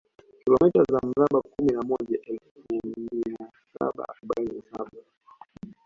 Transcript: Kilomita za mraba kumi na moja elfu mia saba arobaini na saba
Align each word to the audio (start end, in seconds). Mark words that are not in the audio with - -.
Kilomita 0.43 0.83
za 0.89 0.99
mraba 1.07 1.41
kumi 1.41 1.71
na 1.73 1.81
moja 1.81 2.17
elfu 2.23 2.63
mia 2.71 3.37
saba 3.79 4.05
arobaini 4.09 4.57
na 4.61 4.71
saba 4.77 5.01